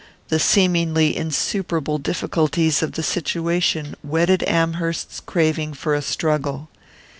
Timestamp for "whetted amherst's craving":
4.01-5.75